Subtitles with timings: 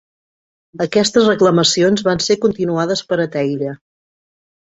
[0.85, 3.77] Aquestes reclamacions van ser continuades per Etteilla.